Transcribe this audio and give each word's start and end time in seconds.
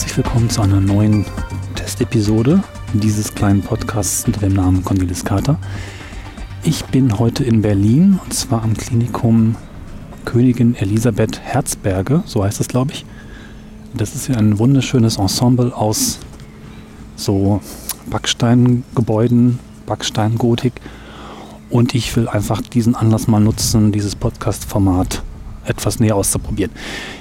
Herzlich 0.00 0.16
willkommen 0.16 0.48
zu 0.48 0.62
einer 0.62 0.80
neuen 0.80 1.26
Testepisode 1.74 2.64
dieses 2.94 3.34
kleinen 3.34 3.60
Podcasts 3.60 4.24
unter 4.24 4.40
dem 4.40 4.54
Namen 4.54 4.82
Cornelis 4.82 5.26
Kater. 5.26 5.58
Ich 6.62 6.86
bin 6.86 7.18
heute 7.18 7.44
in 7.44 7.60
Berlin 7.60 8.18
und 8.24 8.32
zwar 8.32 8.62
am 8.62 8.72
Klinikum 8.72 9.56
Königin 10.24 10.74
Elisabeth 10.74 11.38
Herzberge, 11.40 12.22
so 12.24 12.42
heißt 12.42 12.62
es 12.62 12.68
glaube 12.68 12.92
ich. 12.92 13.04
Das 13.92 14.14
ist 14.14 14.28
ja 14.28 14.36
ein 14.36 14.58
wunderschönes 14.58 15.18
Ensemble 15.18 15.76
aus 15.76 16.18
so 17.16 17.60
Backsteingebäuden, 18.08 19.58
Backsteingotik. 19.84 20.80
Und 21.68 21.94
ich 21.94 22.16
will 22.16 22.26
einfach 22.26 22.62
diesen 22.62 22.94
Anlass 22.94 23.28
mal 23.28 23.40
nutzen, 23.40 23.92
dieses 23.92 24.16
Podcast-Format 24.16 25.22
etwas 25.66 26.00
näher 26.00 26.16
auszuprobieren. 26.16 26.72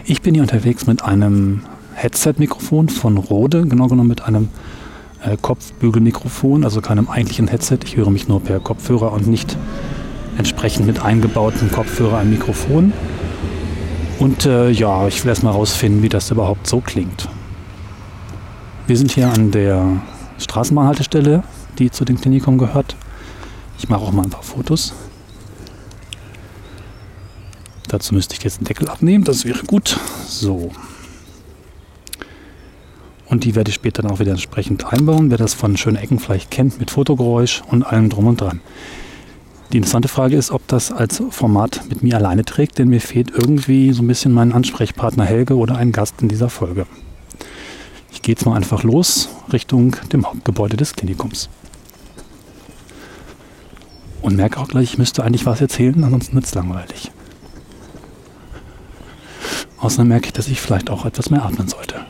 Ich 0.05 0.21
bin 0.21 0.33
hier 0.33 0.43
unterwegs 0.43 0.87
mit 0.87 1.03
einem 1.03 1.63
Headset-Mikrofon 1.99 2.87
von 2.87 3.17
Rode, 3.17 3.65
genau 3.67 3.87
genommen 3.87 4.07
mit 4.07 4.21
einem 4.21 4.47
äh, 5.21 5.35
Kopfbügelmikrofon, 5.41 6.63
also 6.63 6.79
keinem 6.79 7.09
eigentlichen 7.09 7.47
Headset. 7.49 7.79
Ich 7.83 7.97
höre 7.97 8.09
mich 8.09 8.27
nur 8.27 8.41
per 8.41 8.59
Kopfhörer 8.59 9.11
und 9.11 9.27
nicht 9.27 9.57
entsprechend 10.37 10.87
mit 10.87 11.01
eingebautem 11.01 11.69
Kopfhörer 11.71 12.19
ein 12.19 12.29
Mikrofon. 12.29 12.93
Und 14.17 14.45
äh, 14.45 14.69
ja, 14.69 15.07
ich 15.07 15.23
will 15.23 15.29
erstmal 15.29 15.53
rausfinden, 15.53 16.01
wie 16.01 16.09
das 16.09 16.31
überhaupt 16.31 16.67
so 16.67 16.79
klingt. 16.79 17.27
Wir 18.87 18.97
sind 18.97 19.11
hier 19.11 19.29
an 19.31 19.51
der 19.51 20.01
Straßenbahnhaltestelle, 20.37 21.43
die 21.77 21.91
zu 21.91 22.05
dem 22.05 22.19
Klinikum 22.19 22.57
gehört. 22.57 22.95
Ich 23.77 23.89
mache 23.89 24.01
auch 24.01 24.11
mal 24.11 24.23
ein 24.23 24.29
paar 24.29 24.43
Fotos. 24.43 24.93
Dazu 27.89 28.13
müsste 28.13 28.35
ich 28.35 28.43
jetzt 28.43 28.61
den 28.61 28.65
Deckel 28.65 28.87
abnehmen, 28.87 29.25
das 29.25 29.45
wäre 29.45 29.63
gut. 29.63 29.99
So. 30.27 30.71
Und 33.29 33.43
die 33.45 33.55
werde 33.55 33.69
ich 33.69 33.75
später 33.75 34.01
dann 34.01 34.11
auch 34.11 34.19
wieder 34.19 34.31
entsprechend 34.31 34.91
einbauen. 34.91 35.29
Wer 35.29 35.37
das 35.37 35.53
von 35.53 35.77
schönen 35.77 35.97
Ecken 35.97 36.19
vielleicht 36.19 36.49
kennt, 36.49 36.79
mit 36.79 36.91
Fotogeräusch 36.91 37.61
und 37.69 37.83
allem 37.83 38.09
drum 38.09 38.27
und 38.27 38.41
dran. 38.41 38.59
Die 39.71 39.77
interessante 39.77 40.07
Frage 40.07 40.35
ist, 40.35 40.49
ob 40.49 40.67
das 40.67 40.91
als 40.91 41.21
Format 41.29 41.83
mit 41.89 42.01
mir 42.01 42.15
alleine 42.15 42.43
trägt, 42.43 42.79
denn 42.79 42.89
mir 42.89 43.01
fehlt 43.01 43.29
irgendwie 43.29 43.93
so 43.93 44.01
ein 44.01 44.07
bisschen 44.07 44.33
mein 44.33 44.51
Ansprechpartner 44.51 45.25
Helge 45.25 45.55
oder 45.55 45.75
ein 45.75 45.91
Gast 45.91 46.23
in 46.23 46.27
dieser 46.27 46.49
Folge. 46.49 46.87
Ich 48.11 48.23
gehe 48.23 48.33
jetzt 48.33 48.47
mal 48.47 48.55
einfach 48.55 48.81
los 48.81 49.29
Richtung 49.53 49.95
dem 50.11 50.25
Hauptgebäude 50.25 50.75
des 50.75 50.95
Klinikums. 50.95 51.49
Und 54.23 54.35
merke 54.37 54.59
auch 54.59 54.67
gleich, 54.67 54.93
ich 54.93 54.97
müsste 54.97 55.23
eigentlich 55.23 55.45
was 55.45 55.61
erzählen, 55.61 56.03
ansonsten 56.03 56.33
wird 56.33 56.45
es 56.45 56.55
langweilig. 56.55 57.11
Außerdem 59.77 60.07
merke 60.07 60.25
ich, 60.25 60.33
dass 60.33 60.47
ich 60.47 60.59
vielleicht 60.59 60.89
auch 60.89 61.05
etwas 61.05 61.29
mehr 61.29 61.45
atmen 61.45 61.67
sollte. 61.67 62.05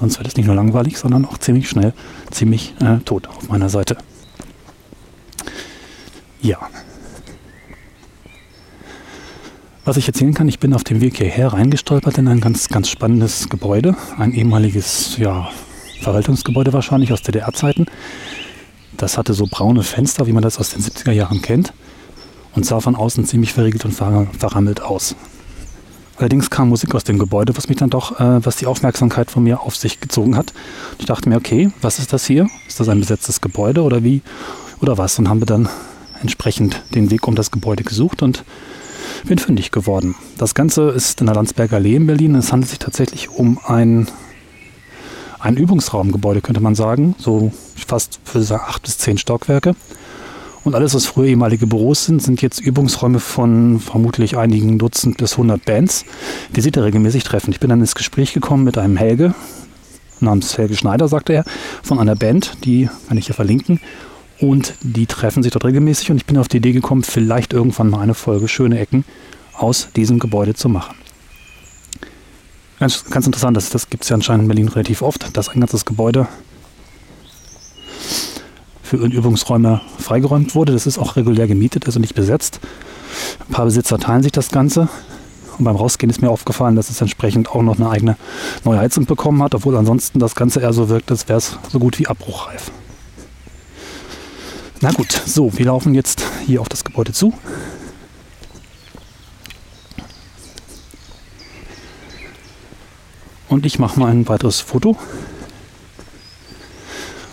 Sonst 0.00 0.16
wird 0.16 0.28
es 0.28 0.36
nicht 0.36 0.46
nur 0.46 0.54
langweilig, 0.54 0.96
sondern 0.96 1.26
auch 1.26 1.36
ziemlich 1.36 1.68
schnell, 1.68 1.92
ziemlich 2.30 2.74
äh, 2.80 3.00
tot 3.04 3.28
auf 3.28 3.50
meiner 3.50 3.68
Seite. 3.68 3.98
Ja. 6.40 6.58
Was 9.84 9.98
ich 9.98 10.08
erzählen 10.08 10.32
kann, 10.32 10.48
ich 10.48 10.58
bin 10.58 10.72
auf 10.72 10.84
dem 10.84 11.02
Weg 11.02 11.18
hierher 11.18 11.52
reingestolpert 11.52 12.16
in 12.16 12.28
ein 12.28 12.40
ganz, 12.40 12.68
ganz 12.68 12.88
spannendes 12.88 13.50
Gebäude. 13.50 13.94
Ein 14.16 14.32
ehemaliges, 14.32 15.18
ja, 15.18 15.50
Verwaltungsgebäude 16.00 16.72
wahrscheinlich 16.72 17.12
aus 17.12 17.20
DDR-Zeiten. 17.20 17.84
Das 18.96 19.18
hatte 19.18 19.34
so 19.34 19.46
braune 19.50 19.82
Fenster, 19.82 20.26
wie 20.26 20.32
man 20.32 20.42
das 20.42 20.58
aus 20.58 20.70
den 20.70 20.82
70er 20.82 21.12
Jahren 21.12 21.42
kennt. 21.42 21.74
Und 22.54 22.64
sah 22.64 22.80
von 22.80 22.96
außen 22.96 23.26
ziemlich 23.26 23.52
verriegelt 23.52 23.84
und 23.84 23.92
verrammelt 23.92 24.80
aus. 24.80 25.14
Allerdings 26.20 26.50
kam 26.50 26.68
Musik 26.68 26.94
aus 26.94 27.02
dem 27.02 27.18
Gebäude, 27.18 27.56
was 27.56 27.68
mich 27.68 27.78
dann 27.78 27.88
doch, 27.88 28.20
äh, 28.20 28.44
was 28.44 28.56
die 28.56 28.66
Aufmerksamkeit 28.66 29.30
von 29.30 29.42
mir 29.42 29.62
auf 29.62 29.74
sich 29.74 30.00
gezogen 30.00 30.36
hat. 30.36 30.52
Ich 30.98 31.06
dachte 31.06 31.30
mir, 31.30 31.36
okay, 31.36 31.70
was 31.80 31.98
ist 31.98 32.12
das 32.12 32.26
hier? 32.26 32.46
Ist 32.68 32.78
das 32.78 32.90
ein 32.90 33.00
besetztes 33.00 33.40
Gebäude 33.40 33.82
oder 33.82 34.04
wie? 34.04 34.20
Oder 34.82 34.98
was? 34.98 35.18
Und 35.18 35.30
haben 35.30 35.40
wir 35.40 35.46
dann 35.46 35.70
entsprechend 36.20 36.82
den 36.94 37.10
Weg 37.10 37.26
um 37.26 37.36
das 37.36 37.50
Gebäude 37.50 37.84
gesucht 37.84 38.20
und 38.20 38.44
bin 39.24 39.38
fündig 39.38 39.70
geworden. 39.70 40.14
Das 40.36 40.54
Ganze 40.54 40.90
ist 40.90 41.22
in 41.22 41.26
der 41.26 41.34
Landsberger 41.34 41.76
Allee 41.76 41.96
in 41.96 42.06
Berlin. 42.06 42.34
Es 42.34 42.52
handelt 42.52 42.68
sich 42.68 42.80
tatsächlich 42.80 43.30
um 43.30 43.58
ein, 43.64 44.06
ein 45.38 45.56
Übungsraumgebäude, 45.56 46.42
könnte 46.42 46.60
man 46.60 46.74
sagen. 46.74 47.14
So 47.16 47.50
fast 47.74 48.20
für 48.24 48.40
acht 48.60 48.82
bis 48.82 48.98
zehn 48.98 49.16
Stockwerke. 49.16 49.74
Und 50.62 50.74
alles, 50.74 50.94
was 50.94 51.06
früher 51.06 51.28
ehemalige 51.28 51.66
Büros 51.66 52.04
sind, 52.04 52.22
sind 52.22 52.42
jetzt 52.42 52.60
Übungsräume 52.60 53.18
von 53.18 53.80
vermutlich 53.80 54.36
einigen 54.36 54.78
Dutzend 54.78 55.16
bis 55.16 55.38
hundert 55.38 55.64
Bands, 55.64 56.04
die 56.54 56.60
sich 56.60 56.72
da 56.72 56.82
regelmäßig 56.82 57.24
treffen. 57.24 57.50
Ich 57.50 57.60
bin 57.60 57.70
dann 57.70 57.80
ins 57.80 57.94
Gespräch 57.94 58.34
gekommen 58.34 58.64
mit 58.64 58.76
einem 58.76 58.98
Helge, 58.98 59.34
namens 60.20 60.58
Helge 60.58 60.76
Schneider, 60.76 61.08
sagte 61.08 61.32
er, 61.32 61.44
von 61.82 61.98
einer 61.98 62.14
Band, 62.14 62.58
die 62.64 62.90
kann 63.08 63.16
ich 63.16 63.28
ja 63.28 63.34
verlinken. 63.34 63.80
Und 64.38 64.74
die 64.82 65.06
treffen 65.06 65.42
sich 65.42 65.52
dort 65.52 65.64
regelmäßig 65.64 66.10
und 66.10 66.16
ich 66.16 66.26
bin 66.26 66.38
auf 66.38 66.48
die 66.48 66.58
Idee 66.58 66.72
gekommen, 66.72 67.02
vielleicht 67.02 67.52
irgendwann 67.52 67.90
mal 67.90 68.00
eine 68.00 68.14
Folge 68.14 68.48
Schöne 68.48 68.78
Ecken 68.78 69.04
aus 69.54 69.88
diesem 69.96 70.18
Gebäude 70.18 70.54
zu 70.54 70.68
machen. 70.68 70.96
Ganz, 72.78 73.04
ganz 73.04 73.26
interessant, 73.26 73.56
das, 73.56 73.68
das 73.68 73.90
gibt 73.90 74.04
es 74.04 74.08
ja 74.08 74.14
anscheinend 74.14 74.44
in 74.44 74.48
Berlin 74.48 74.68
relativ 74.68 75.02
oft, 75.02 75.36
dass 75.36 75.50
ein 75.50 75.60
ganzes 75.60 75.84
Gebäude 75.84 76.26
für 78.90 78.96
Übungsräume 78.96 79.80
freigeräumt 80.00 80.56
wurde. 80.56 80.72
Das 80.72 80.84
ist 80.84 80.98
auch 80.98 81.14
regulär 81.14 81.46
gemietet, 81.46 81.86
also 81.86 82.00
nicht 82.00 82.16
besetzt. 82.16 82.58
Ein 83.48 83.52
paar 83.52 83.64
Besitzer 83.64 84.00
teilen 84.00 84.24
sich 84.24 84.32
das 84.32 84.50
Ganze. 84.50 84.88
Und 85.56 85.64
beim 85.64 85.76
Rausgehen 85.76 86.10
ist 86.10 86.22
mir 86.22 86.30
aufgefallen, 86.30 86.74
dass 86.74 86.90
es 86.90 87.00
entsprechend 87.00 87.50
auch 87.50 87.62
noch 87.62 87.78
eine 87.78 87.88
eigene 87.88 88.16
neue 88.64 88.80
Heizung 88.80 89.06
bekommen 89.06 89.44
hat, 89.44 89.54
obwohl 89.54 89.76
ansonsten 89.76 90.18
das 90.18 90.34
Ganze 90.34 90.58
eher 90.60 90.72
so 90.72 90.88
wirkt, 90.88 91.08
als 91.12 91.28
wäre 91.28 91.38
es 91.38 91.56
so 91.70 91.78
gut 91.78 92.00
wie 92.00 92.08
abbruchreif. 92.08 92.72
Na 94.80 94.90
gut, 94.90 95.12
so, 95.24 95.56
wir 95.56 95.66
laufen 95.66 95.94
jetzt 95.94 96.24
hier 96.46 96.60
auf 96.60 96.68
das 96.68 96.82
Gebäude 96.82 97.12
zu. 97.12 97.32
Und 103.48 103.66
ich 103.66 103.78
mache 103.78 104.00
mal 104.00 104.10
ein 104.10 104.26
weiteres 104.26 104.60
Foto. 104.60 104.96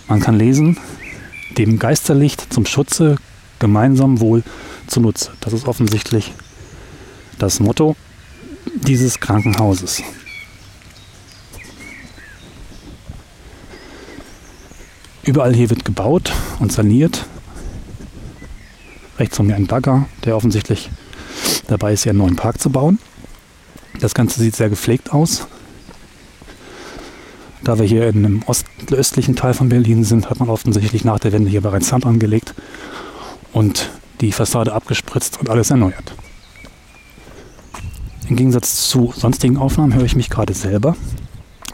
Man 0.07 0.19
kann 0.19 0.35
lesen, 0.35 0.77
dem 1.57 1.79
Geisterlicht 1.79 2.53
zum 2.53 2.65
Schutze 2.65 3.17
gemeinsam 3.59 4.19
wohl 4.19 4.43
zunutze. 4.87 5.31
Das 5.41 5.53
ist 5.53 5.67
offensichtlich 5.67 6.33
das 7.39 7.59
Motto 7.59 7.95
dieses 8.75 9.19
Krankenhauses. 9.19 10.01
Überall 15.23 15.53
hier 15.53 15.69
wird 15.69 15.83
gebaut 15.83 16.31
und 16.59 16.71
saniert. 16.71 17.25
Rechts 19.19 19.35
von 19.35 19.47
mir 19.47 19.55
ein 19.55 19.67
Bagger, 19.67 20.07
der 20.23 20.37
offensichtlich 20.37 20.89
dabei 21.67 21.93
ist, 21.93 22.03
hier 22.03 22.11
einen 22.11 22.19
neuen 22.19 22.35
Park 22.35 22.61
zu 22.61 22.69
bauen. 22.69 22.99
Das 23.99 24.13
Ganze 24.13 24.39
sieht 24.39 24.55
sehr 24.55 24.69
gepflegt 24.69 25.11
aus. 25.11 25.47
Da 27.63 27.79
wir 27.79 27.85
hier 27.85 28.07
in 28.07 28.25
einem 28.25 28.43
östlichen 28.91 29.35
Teil 29.35 29.53
von 29.53 29.69
Berlin 29.69 30.03
sind, 30.03 30.29
hat 30.29 30.39
man 30.39 30.49
offensichtlich 30.49 31.03
nach 31.03 31.19
der 31.19 31.31
Wende 31.31 31.49
hier 31.49 31.61
bereits 31.61 31.89
Sand 31.89 32.05
angelegt 32.05 32.53
und 33.51 33.89
die 34.21 34.31
Fassade 34.31 34.73
abgespritzt 34.73 35.39
und 35.39 35.49
alles 35.49 35.71
erneuert. 35.71 36.13
Im 38.29 38.35
Gegensatz 38.35 38.89
zu 38.89 39.13
sonstigen 39.15 39.57
Aufnahmen 39.57 39.93
höre 39.93 40.03
ich 40.03 40.15
mich 40.15 40.29
gerade 40.29 40.53
selber, 40.53 40.95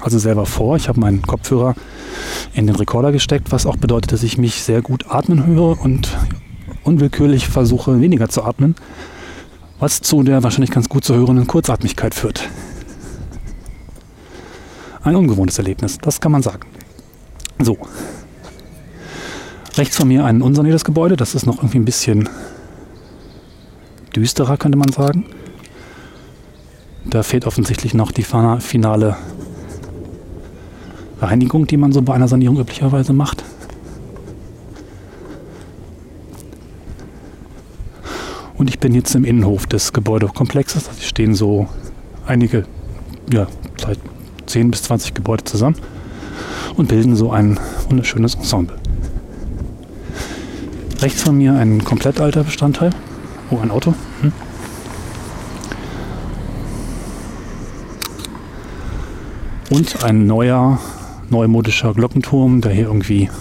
also 0.02 0.20
selber 0.20 0.46
vor. 0.46 0.76
Ich 0.78 0.88
habe 0.88 1.00
meinen 1.00 1.22
Kopfhörer 1.22 1.76
in 2.54 2.68
den 2.68 2.76
Rekorder 2.76 3.12
gesteckt, 3.12 3.52
was 3.52 3.66
auch 3.66 3.76
bedeutet, 3.76 4.12
dass 4.12 4.24
ich 4.24 4.38
mich 4.38 4.64
sehr 4.64 4.82
gut 4.82 5.06
atmen 5.10 5.46
höre 5.46 5.82
und 5.82 6.16
unwillkürlich 6.84 7.48
versuche 7.48 8.00
weniger 8.00 8.30
zu 8.30 8.44
atmen, 8.44 8.76
was 9.80 10.02
zu 10.02 10.24
der 10.24 10.44
wahrscheinlich 10.44 10.72
ganz 10.72 10.90
gut 10.90 11.04
zu 11.04 11.16
hörenden 11.16 11.48
Kurzatmigkeit 11.48 12.14
führt 12.14 12.50
ein 15.04 15.16
ungewohntes 15.16 15.58
Erlebnis, 15.58 15.98
das 15.98 16.22
kann 16.22 16.32
man 16.32 16.42
sagen. 16.42 16.68
So. 17.60 17.78
Rechts 19.76 19.98
von 19.98 20.08
mir 20.08 20.26
ein 20.26 20.42
unsaniertes 20.42 20.86
Gebäude, 20.86 21.16
das 21.16 21.36
ist 21.36 21.46
noch 21.46 21.58
irgendwie 21.58 21.80
ein 21.80 21.86
bisschen 21.86 22.30
düsterer, 24.16 24.58
könnte 24.58 24.78
man 24.78 24.92
sagen. 24.92 25.26
Da 27.06 27.24
fehlt 27.24 27.46
offensichtlich 27.46 27.94
noch 27.94 28.12
die 28.12 28.24
finale 28.24 29.18
Reinigung, 31.22 31.68
die 31.68 31.78
man 31.78 31.92
so 31.92 32.02
bei 32.02 32.14
einer 32.14 32.28
Sanierung 32.28 32.60
üblicherweise 32.60 33.14
macht. 33.14 33.44
Und 38.56 38.70
ich 38.70 38.80
bin 38.80 38.94
jetzt 38.94 39.14
im 39.16 39.26
Innenhof 39.26 39.66
des 39.66 39.92
Gebäudekomplexes. 39.92 40.86
Da 40.86 40.92
stehen 41.02 41.34
so 41.34 41.68
einige, 42.26 42.66
ja, 43.32 43.48
seit 43.78 44.00
10 44.54 44.70
bis 44.70 44.84
20 44.84 45.16
Gebäude 45.16 45.44
zusammen 45.46 45.76
und 46.78 46.88
bilden 46.88 47.16
so 47.16 47.32
ein 47.32 47.60
wunderschönes 47.90 48.36
Ensemble. 48.36 48.78
Rechts 51.02 51.24
von 51.24 51.36
mir 51.36 51.56
ein 51.56 51.84
komplett 51.84 52.22
alter 52.22 52.44
Bestandteil. 52.44 52.92
Oh, 53.50 53.58
ein 53.58 53.72
Auto. 53.72 53.96
Hm. 54.22 54.32
Und 59.72 60.04
ein 60.04 60.28
neuer, 60.28 60.80
neumodischer 61.32 61.96
Glockenturm, 61.96 62.62
der 62.62 62.74
hier 62.74 62.86
irgendwie 62.86 63.32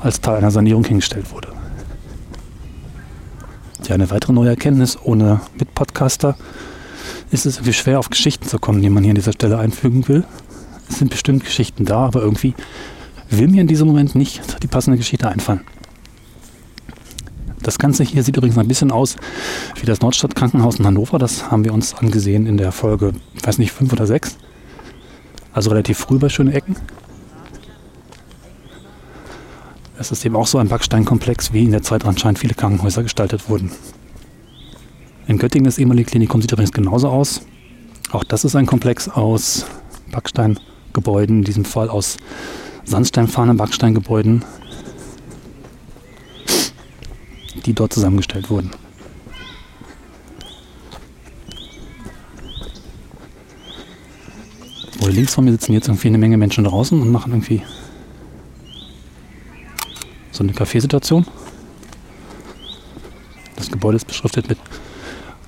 als 0.00 0.22
Teil 0.22 0.36
einer 0.36 0.50
Sanierung 0.50 0.84
hingestellt 0.84 1.30
wurde. 1.30 1.48
Ja, 3.86 3.96
eine 3.96 4.10
weitere 4.10 4.32
neue 4.32 4.48
Erkenntnis 4.48 4.96
ohne 5.04 5.42
Mitpodcaster 5.58 6.36
ist 7.32 7.46
es 7.46 7.56
irgendwie 7.56 7.72
schwer, 7.72 7.98
auf 7.98 8.10
Geschichten 8.10 8.46
zu 8.46 8.58
kommen, 8.58 8.82
die 8.82 8.90
man 8.90 9.02
hier 9.02 9.10
an 9.10 9.16
dieser 9.16 9.32
Stelle 9.32 9.58
einfügen 9.58 10.06
will. 10.06 10.24
Es 10.88 10.98
sind 10.98 11.10
bestimmt 11.10 11.44
Geschichten 11.44 11.86
da, 11.86 12.06
aber 12.06 12.20
irgendwie 12.20 12.54
will 13.30 13.48
mir 13.48 13.62
in 13.62 13.66
diesem 13.66 13.88
Moment 13.88 14.14
nicht 14.14 14.62
die 14.62 14.66
passende 14.66 14.98
Geschichte 14.98 15.28
einfallen. 15.28 15.62
Das 17.62 17.78
Ganze 17.78 18.04
hier 18.04 18.22
sieht 18.22 18.36
übrigens 18.36 18.58
ein 18.58 18.68
bisschen 18.68 18.90
aus 18.90 19.16
wie 19.80 19.86
das 19.86 20.00
Nordstadtkrankenhaus 20.00 20.78
in 20.78 20.86
Hannover. 20.86 21.18
Das 21.18 21.50
haben 21.50 21.64
wir 21.64 21.72
uns 21.72 21.94
angesehen 21.94 22.46
in 22.46 22.58
der 22.58 22.70
Folge, 22.70 23.12
ich 23.34 23.46
weiß 23.46 23.58
nicht, 23.58 23.72
fünf 23.72 23.92
oder 23.92 24.06
sechs. 24.06 24.36
Also 25.54 25.70
relativ 25.70 25.98
früh 25.98 26.18
bei 26.18 26.28
Schöne 26.28 26.52
Ecken. 26.52 26.76
Es 29.98 30.10
ist 30.10 30.24
eben 30.26 30.36
auch 30.36 30.46
so 30.46 30.58
ein 30.58 30.68
Backsteinkomplex, 30.68 31.52
wie 31.52 31.64
in 31.64 31.70
der 31.70 31.82
Zeit 31.82 32.04
anscheinend 32.04 32.40
viele 32.40 32.54
Krankenhäuser 32.54 33.04
gestaltet 33.04 33.48
wurden. 33.48 33.70
In 35.28 35.38
Göttingen 35.38 35.64
das 35.64 35.78
ehemalige 35.78 36.10
Klinikum 36.10 36.42
sieht 36.42 36.52
übrigens 36.52 36.72
genauso 36.72 37.08
aus. 37.08 37.42
Auch 38.10 38.24
das 38.24 38.44
ist 38.44 38.56
ein 38.56 38.66
Komplex 38.66 39.08
aus 39.08 39.66
Backsteingebäuden, 40.10 41.38
in 41.38 41.44
diesem 41.44 41.64
Fall 41.64 41.88
aus 41.88 42.16
sandsteinfahrenden 42.84 43.56
Backsteingebäuden, 43.56 44.44
die 47.64 47.72
dort 47.72 47.92
zusammengestellt 47.92 48.50
wurden. 48.50 48.72
Oh, 55.00 55.08
links 55.08 55.34
von 55.34 55.44
mir 55.44 55.52
sitzen 55.52 55.72
jetzt 55.72 55.88
irgendwie 55.88 56.08
eine 56.08 56.18
Menge 56.18 56.36
Menschen 56.36 56.64
draußen 56.64 57.00
und 57.00 57.10
machen 57.10 57.32
irgendwie 57.32 57.62
so 60.32 60.42
eine 60.42 60.52
Kaffeesituation. 60.52 61.26
Das 63.56 63.70
Gebäude 63.70 63.96
ist 63.96 64.06
beschriftet 64.06 64.48
mit 64.48 64.58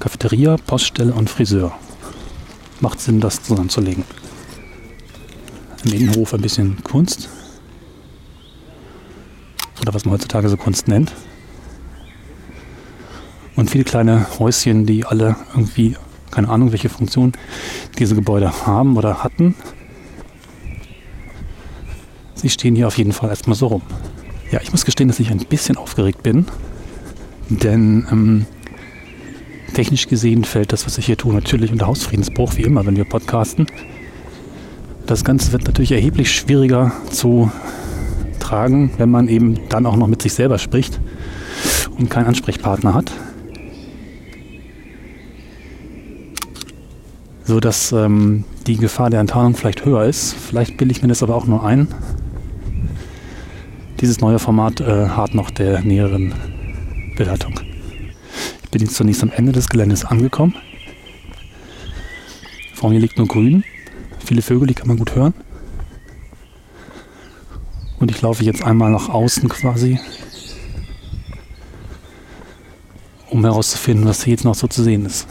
Cafeteria, 0.05 0.59
Poststelle 0.59 1.15
und 1.15 1.31
Friseur. 1.31 1.73
Macht 2.81 3.01
Sinn, 3.01 3.21
das 3.21 3.43
zusammenzulegen. 3.43 4.05
Im 5.83 5.93
Innenhof 5.95 6.35
ein 6.35 6.43
bisschen 6.43 6.85
Kunst. 6.85 7.31
Oder 9.81 9.95
was 9.95 10.05
man 10.05 10.13
heutzutage 10.13 10.51
so 10.51 10.59
Kunst 10.59 10.89
nennt. 10.89 11.11
Und 13.57 13.71
viele 13.71 13.85
kleine 13.85 14.27
Häuschen, 14.39 14.85
die 14.85 15.07
alle 15.07 15.37
irgendwie, 15.55 15.97
keine 16.31 16.51
Ahnung, 16.51 16.73
welche 16.73 16.91
Funktion 16.91 17.33
diese 17.99 18.15
Gebäude 18.15 18.67
haben 18.67 18.99
oder 18.99 19.25
hatten. 19.25 19.55
Sie 22.35 22.51
stehen 22.51 22.77
hier 22.77 22.89
auf 22.89 22.99
jeden 22.99 23.13
Fall 23.13 23.31
erstmal 23.31 23.57
so 23.57 23.69
rum. 23.69 23.83
Ja, 24.51 24.61
ich 24.61 24.71
muss 24.71 24.85
gestehen, 24.85 25.09
dass 25.09 25.19
ich 25.19 25.31
ein 25.31 25.39
bisschen 25.39 25.79
aufgeregt 25.79 26.23
bin, 26.23 26.45
denn 27.49 28.07
ähm, 28.13 28.47
technisch 29.73 30.09
gesehen 30.09 30.45
fällt 30.45 30.73
das, 30.73 30.87
was 30.87 30.99
ich 30.99 31.07
hier 31.07 31.17
tue, 31.17 31.35
natürlich 31.35 31.73
unter 31.73 31.87
Hausfriedensbruch, 31.87 32.57
wie 32.57 32.63
immer, 32.63 32.85
wenn 32.87 32.97
wir 32.97 33.05
podcasten. 33.05 33.67
Das 35.07 35.25
Ganze 35.25 35.53
wird 35.53 35.65
natürlich 35.65 35.93
erheblich 35.93 36.33
schwieriger 36.33 36.93
zu 37.11 37.51
tragen, 38.41 38.93
wenn 38.99 39.11
man 39.11 39.29
eben 39.29 39.59
dann 39.69 39.87
auch 39.87 39.97
noch 39.97 40.07
mit 40.07 40.23
sich 40.23 40.33
selber 40.33 40.59
spricht 40.59 41.01
und 41.99 42.11
keinen 42.11 42.27
Ansprechpartner 42.27 42.95
hat. 42.95 43.11
So 47.45 47.61
dass 47.61 47.93
ähm, 47.93 48.45
die 48.67 48.77
Gefahr 48.77 49.11
der 49.11 49.21
Enttarnung 49.21 49.55
vielleicht 49.55 49.85
höher 49.85 50.05
ist. 50.05 50.35
Vielleicht 50.35 50.77
bilde 50.77 50.93
ich 50.93 51.03
mir 51.03 51.09
das 51.09 51.23
aber 51.23 51.35
auch 51.35 51.47
nur 51.47 51.65
ein. 51.65 51.89
Dieses 54.01 54.21
neue 54.21 54.39
Format 54.39 54.81
äh, 54.81 55.09
hart 55.09 55.35
noch 55.35 55.51
der 55.51 55.81
näheren 55.83 56.33
Bewertung. 57.17 57.64
Bin 58.75 58.83
jetzt 58.83 58.97
zunächst 58.97 59.23
am 59.23 59.31
Ende 59.31 59.53
des 59.53 59.69
Geländes 59.69 60.05
angekommen. 60.05 60.57
Vor 62.75 62.91
mir 62.91 62.99
liegt 62.99 63.19
nur 63.19 63.29
Grün. 63.29 63.63
Viele 64.19 64.43
Vögel, 64.43 64.67
die 64.67 64.75
kann 64.75 64.89
man 64.89 64.97
gut 64.97 65.15
hören. 65.15 65.33
Und 68.01 68.11
ich 68.11 68.21
laufe 68.21 68.43
jetzt 68.43 68.65
einmal 68.65 68.91
nach 68.91 69.09
außen 69.09 69.49
quasi, 69.49 70.01
um 73.31 73.45
herauszufinden, 73.45 74.09
was 74.09 74.25
hier 74.25 74.33
jetzt 74.33 74.43
noch 74.43 74.57
so 74.57 74.67
zu 74.67 74.83
sehen 74.83 75.07
ist. 75.07 75.29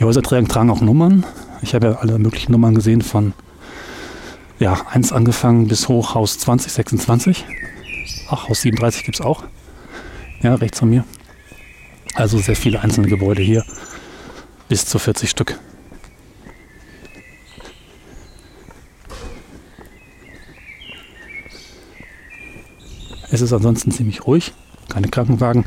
Die 0.00 0.04
Häuser 0.04 0.22
tragen, 0.22 0.48
tragen 0.48 0.70
auch 0.70 0.80
Nummern. 0.80 1.24
Ich 1.62 1.76
habe 1.76 1.86
ja 1.86 1.92
alle 2.00 2.18
möglichen 2.18 2.50
Nummern 2.50 2.74
gesehen 2.74 3.02
von 3.02 3.34
ja, 4.58 4.84
1 4.90 5.12
angefangen 5.12 5.68
bis 5.68 5.86
hoch 5.86 6.16
Haus 6.16 6.40
2026. 6.40 7.44
Ach, 8.30 8.48
Haus 8.48 8.62
37 8.62 9.04
gibt 9.04 9.20
es 9.20 9.24
auch. 9.24 9.44
Ja, 10.42 10.56
rechts 10.56 10.80
von 10.80 10.90
mir. 10.90 11.04
Also 12.16 12.38
sehr 12.38 12.56
viele 12.56 12.80
einzelne 12.80 13.08
Gebäude 13.08 13.42
hier. 13.42 13.62
Bis 14.68 14.86
zu 14.86 14.98
40 14.98 15.28
Stück. 15.28 15.60
Es 23.30 23.42
ist 23.42 23.52
ansonsten 23.52 23.90
ziemlich 23.90 24.26
ruhig. 24.26 24.54
Keine 24.88 25.08
Krankenwagen. 25.08 25.66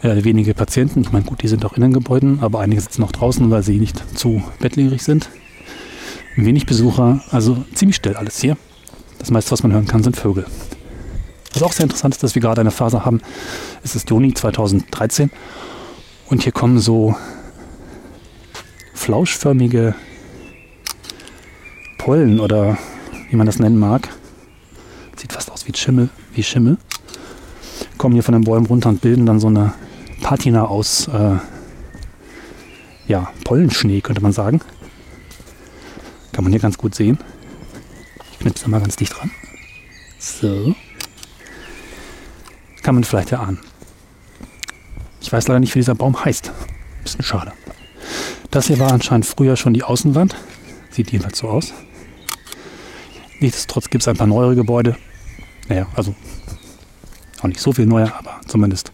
Äh, 0.00 0.24
wenige 0.24 0.54
Patienten. 0.54 1.02
Ich 1.02 1.12
meine, 1.12 1.26
gut, 1.26 1.42
die 1.42 1.48
sind 1.48 1.64
auch 1.66 1.74
in 1.74 1.82
den 1.82 1.92
Gebäuden, 1.92 2.38
aber 2.40 2.60
einige 2.60 2.80
sitzen 2.80 3.02
noch 3.02 3.12
draußen, 3.12 3.50
weil 3.50 3.62
sie 3.62 3.78
nicht 3.78 4.02
zu 4.16 4.42
bettlägerig 4.60 5.02
sind. 5.02 5.28
Wenig 6.36 6.64
Besucher, 6.64 7.20
also 7.32 7.64
ziemlich 7.74 7.96
still 7.96 8.14
alles 8.14 8.40
hier. 8.40 8.56
Das 9.18 9.30
meiste, 9.30 9.50
was 9.50 9.62
man 9.62 9.72
hören 9.72 9.86
kann, 9.86 10.02
sind 10.02 10.16
Vögel. 10.16 10.46
Was 11.54 11.62
auch 11.62 11.72
sehr 11.72 11.84
interessant 11.84 12.14
ist, 12.14 12.22
dass 12.22 12.34
wir 12.34 12.42
gerade 12.42 12.60
eine 12.60 12.70
Phase 12.70 13.04
haben, 13.04 13.20
es 13.82 13.96
ist 13.96 14.10
Juni 14.10 14.34
2013 14.34 15.30
und 16.28 16.42
hier 16.42 16.52
kommen 16.52 16.78
so 16.78 17.16
flauschförmige 18.94 19.94
Pollen 21.96 22.40
oder 22.40 22.78
wie 23.30 23.36
man 23.36 23.46
das 23.46 23.58
nennen 23.58 23.78
mag. 23.78 24.08
Sieht 25.16 25.32
fast 25.32 25.50
aus 25.50 25.66
wie 25.66 25.76
Schimmel, 25.76 26.10
wie 26.32 26.42
Schimmel. 26.42 26.78
Kommen 27.96 28.14
hier 28.14 28.22
von 28.22 28.34
den 28.34 28.44
Bäumen 28.44 28.66
runter 28.66 28.90
und 28.90 29.00
bilden 29.00 29.26
dann 29.26 29.40
so 29.40 29.48
eine 29.48 29.72
Patina 30.22 30.66
aus 30.66 31.08
äh, 31.08 31.36
ja, 33.08 33.32
Pollenschnee, 33.44 34.00
könnte 34.00 34.22
man 34.22 34.32
sagen. 34.32 34.60
Kann 36.32 36.44
man 36.44 36.52
hier 36.52 36.60
ganz 36.60 36.78
gut 36.78 36.94
sehen. 36.94 37.18
Ich 38.32 38.38
knipse 38.38 38.64
da 38.64 38.70
mal 38.70 38.80
ganz 38.80 38.96
dicht 38.96 39.14
dran. 39.18 39.30
So. 40.18 40.74
Kann 42.88 42.94
man 42.94 43.04
vielleicht 43.04 43.32
erahnen. 43.32 43.58
Ich 45.20 45.30
weiß 45.30 45.46
leider 45.46 45.60
nicht, 45.60 45.74
wie 45.74 45.80
dieser 45.80 45.94
Baum 45.94 46.24
heißt. 46.24 46.50
Bisschen 47.02 47.22
schade. 47.22 47.52
Das 48.50 48.68
hier 48.68 48.78
war 48.78 48.94
anscheinend 48.94 49.26
früher 49.26 49.56
schon 49.56 49.74
die 49.74 49.82
Außenwand. 49.82 50.34
Sieht 50.88 51.12
jedenfalls 51.12 51.36
so 51.36 51.50
aus. 51.50 51.74
Nichtsdestotrotz 53.40 53.90
gibt 53.90 54.04
es 54.04 54.08
ein 54.08 54.16
paar 54.16 54.26
neuere 54.26 54.54
Gebäude. 54.54 54.96
Naja, 55.68 55.86
also 55.96 56.14
auch 57.42 57.48
nicht 57.48 57.60
so 57.60 57.74
viel 57.74 57.84
neuer, 57.84 58.10
aber 58.18 58.40
zumindest 58.46 58.90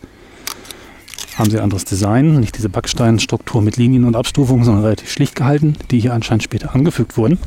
haben 1.36 1.48
sie 1.48 1.58
ein 1.58 1.62
anderes 1.62 1.84
Design, 1.84 2.40
nicht 2.40 2.56
diese 2.56 2.70
Backsteinstruktur 2.70 3.62
mit 3.62 3.76
Linien 3.76 4.06
und 4.06 4.16
Abstufungen, 4.16 4.64
sondern 4.64 4.82
relativ 4.82 5.08
schlicht 5.08 5.36
gehalten, 5.36 5.76
die 5.92 6.00
hier 6.00 6.14
anscheinend 6.14 6.42
später 6.42 6.74
angefügt 6.74 7.16
wurden. 7.16 7.38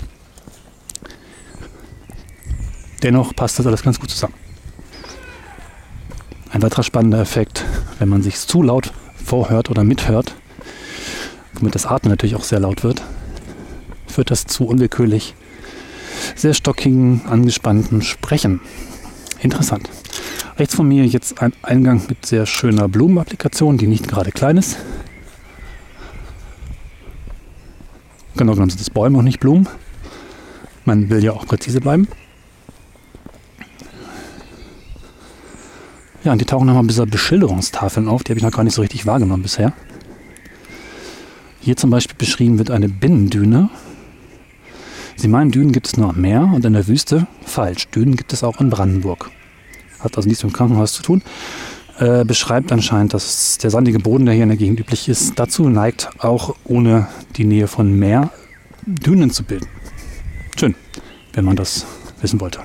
Dennoch 3.03 3.35
passt 3.35 3.59
das 3.59 3.67
alles 3.67 3.83
ganz 3.83 3.99
gut 3.99 4.11
zusammen. 4.11 4.46
Ein 6.49 6.61
weiterer 6.61 6.83
spannender 6.83 7.19
Effekt, 7.19 7.65
wenn 7.99 8.09
man 8.09 8.23
sich 8.23 8.37
zu 8.39 8.63
laut 8.63 8.93
vorhört 9.23 9.69
oder 9.69 9.83
mithört, 9.83 10.33
womit 11.53 11.75
das 11.75 11.85
Atmen 11.85 12.09
natürlich 12.09 12.35
auch 12.35 12.43
sehr 12.43 12.59
laut 12.59 12.83
wird, 12.83 13.01
führt 14.07 14.31
das 14.31 14.45
zu 14.45 14.65
unwillkürlich 14.65 15.35
sehr 16.35 16.53
stockigen, 16.53 17.21
angespannten 17.25 18.01
Sprechen. 18.01 18.61
Interessant. 19.41 19.89
Rechts 20.57 20.75
von 20.75 20.87
mir 20.87 21.05
jetzt 21.05 21.41
ein 21.41 21.53
Eingang 21.61 22.01
mit 22.07 22.25
sehr 22.25 22.45
schöner 22.45 22.87
Blumenapplikation, 22.87 23.77
die 23.77 23.87
nicht 23.87 24.07
gerade 24.07 24.31
klein 24.31 24.57
ist. 24.57 24.77
Genau 28.35 28.53
genommen 28.53 28.69
sind 28.69 28.81
es 28.81 28.89
Bäume 28.89 29.17
und 29.17 29.25
nicht 29.25 29.39
Blumen. 29.39 29.67
Man 30.85 31.09
will 31.09 31.23
ja 31.23 31.33
auch 31.33 31.45
präzise 31.45 31.81
bleiben. 31.81 32.07
Ja, 36.27 36.33
und 36.33 36.41
die 36.41 36.45
tauchen 36.45 36.67
nochmal 36.67 36.83
bisschen 36.83 37.09
Beschilderungstafeln 37.09 38.09
auf. 38.09 38.21
Die 38.21 38.33
habe 38.33 38.37
ich 38.37 38.43
noch 38.43 38.51
gar 38.51 38.65
nicht 38.65 38.73
so 38.73 38.81
richtig 38.81 39.05
wahrgenommen 39.05 39.43
bisher. 39.43 39.71
Hier 41.61 41.77
zum 41.77 41.89
Beispiel 41.89 42.17
beschrieben 42.17 42.57
wird 42.57 42.69
eine 42.69 42.89
Binnendüne. 42.89 43.69
Sie 45.15 45.29
meinen, 45.29 45.51
Dünen 45.51 45.71
gibt 45.71 45.87
es 45.87 45.95
nur 45.95 46.09
am 46.09 46.19
Meer 46.19 46.51
und 46.53 46.65
in 46.65 46.73
der 46.73 46.85
Wüste? 46.89 47.27
Falsch. 47.45 47.87
Dünen 47.87 48.17
gibt 48.17 48.33
es 48.33 48.43
auch 48.43 48.59
in 48.59 48.69
Brandenburg 48.69 49.31
hat 50.01 50.17
also 50.17 50.27
nichts 50.27 50.43
mit 50.43 50.51
dem 50.51 50.55
Krankenhaus 50.57 50.91
zu 50.91 51.01
tun. 51.01 51.23
äh, 51.99 52.25
beschreibt 52.25 52.73
anscheinend, 52.73 53.13
dass 53.13 53.57
der 53.59 53.69
sandige 53.69 53.99
Boden, 53.99 54.25
der 54.25 54.35
hier 54.35 54.43
in 54.43 54.49
der 54.49 54.57
Gegend 54.57 54.81
üblich 54.81 55.07
ist, 55.07 55.39
dazu 55.39 55.69
neigt, 55.69 56.09
auch 56.19 56.57
ohne 56.65 57.07
die 57.37 57.45
Nähe 57.45 57.69
von 57.69 57.97
Meer 57.97 58.31
Dünen 58.85 59.31
zu 59.31 59.43
bilden. 59.43 59.67
Schön, 60.59 60.75
wenn 61.31 61.45
man 61.45 61.55
das 61.55 61.85
wissen 62.19 62.41
wollte. 62.41 62.59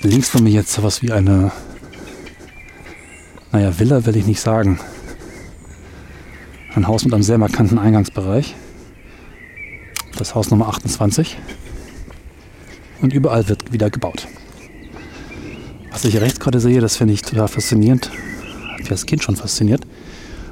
Links 0.00 0.30
von 0.30 0.42
mir 0.42 0.50
jetzt 0.50 0.72
sowas 0.72 1.02
wie 1.02 1.12
eine, 1.12 1.52
naja, 3.52 3.78
Villa 3.78 4.06
will 4.06 4.16
ich 4.16 4.26
nicht 4.26 4.40
sagen. 4.40 4.78
Ein 6.74 6.86
Haus 6.86 7.04
mit 7.04 7.12
einem 7.12 7.22
sehr 7.22 7.38
markanten 7.38 7.78
Eingangsbereich. 7.78 8.54
Das 10.16 10.34
Haus 10.34 10.50
Nummer 10.50 10.68
28. 10.68 11.36
Und 13.02 13.12
überall 13.12 13.48
wird 13.48 13.72
wieder 13.72 13.90
gebaut. 13.90 14.28
Was 15.90 16.04
ich 16.04 16.20
rechts 16.20 16.38
gerade 16.38 16.60
sehe, 16.60 16.80
das 16.80 16.96
finde 16.96 17.14
ich 17.14 17.22
total 17.22 17.48
faszinierend. 17.48 18.10
Hat 18.70 18.78
mich 18.78 18.88
das 18.88 19.06
Kind 19.06 19.24
schon 19.24 19.36
fasziniert. 19.36 19.82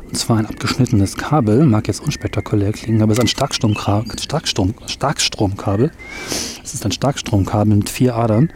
Und 0.08 0.16
zwar 0.16 0.38
ein 0.38 0.46
abgeschnittenes 0.46 1.16
Kabel, 1.16 1.66
mag 1.66 1.86
jetzt 1.86 2.00
unspektakulär 2.00 2.72
klingen, 2.72 3.02
aber 3.02 3.12
es 3.12 3.18
ist 3.18 3.24
ein 3.24 3.28
Starkstrom, 3.28 3.76
Starkstrom, 4.18 4.74
Starkstromkabel. 4.86 5.92
Es 6.64 6.74
ist 6.74 6.84
ein 6.84 6.92
Starkstromkabel 6.92 7.76
mit 7.76 7.90
vier 7.90 8.16
Adern. 8.16 8.50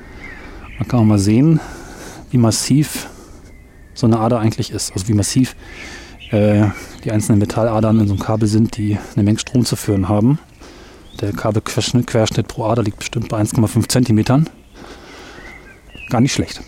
Man 0.79 0.89
kann 0.89 1.01
auch 1.01 1.05
mal 1.05 1.19
sehen, 1.19 1.61
wie 2.31 2.39
massiv 2.39 3.09
so 3.95 4.07
eine 4.07 4.19
Ader 4.19 4.41
eigentlich 4.41 4.71
ist. 4.71 4.93
Also 4.93 5.09
wie 5.09 5.15
massiv 5.15 5.57
äh, 6.31 6.67
die 7.05 7.13
einzelnen 7.13 7.39
Metalladern 7.39 8.01
in 8.01 8.07
so 8.07 8.15
einem 8.15 8.23
Kabel 8.23 8.49
sind, 8.49 8.77
die 8.77 8.99
eine 9.15 9.25
Menge 9.25 9.39
Strom 9.39 9.65
zu 9.65 9.77
führen 9.77 10.09
haben. 10.09 10.39
Der 11.21 11.33
Kabelquerschnitt 11.33 12.07
pro 12.49 12.65
Ader 12.65 12.83
liegt 12.83 12.99
bestimmt 12.99 13.29
bei 13.29 13.41
1,5 13.41 13.89
Zentimetern. 13.89 14.49
Gar 16.09 16.21
nicht 16.21 16.33
schlecht. 16.33 16.63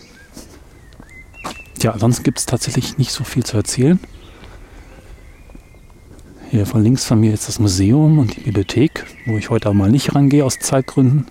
Tja, 1.79 1.91
ansonsten 1.91 2.23
gibt 2.23 2.39
es 2.39 2.45
tatsächlich 2.45 2.97
nicht 2.97 3.11
so 3.11 3.23
viel 3.23 3.43
zu 3.43 3.57
erzählen. 3.57 3.99
Hier 6.51 6.65
von 6.65 6.83
links 6.83 7.05
von 7.05 7.19
mir 7.19 7.33
ist 7.33 7.47
das 7.47 7.59
Museum 7.59 8.17
und 8.17 8.35
die 8.35 8.41
Bibliothek, 8.41 9.05
wo 9.25 9.37
ich 9.37 9.49
heute 9.49 9.67
aber 9.67 9.75
mal 9.75 9.91
nicht 9.91 10.15
rangehe 10.15 10.45
aus 10.45 10.57
Zeitgründen. 10.59 11.25